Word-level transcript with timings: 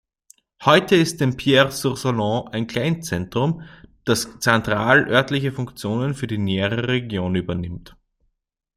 Heute 0.65 0.95
ist 0.95 1.21
Dampierre-sur-Salon 1.21 2.47
ein 2.47 2.65
Kleinzentrum, 2.65 3.61
das 4.03 4.39
zentralörtliche 4.39 5.51
Funktionen 5.51 6.15
für 6.15 6.25
die 6.25 6.39
nähere 6.39 6.87
Region 6.87 7.35
übernimmt. 7.35 7.95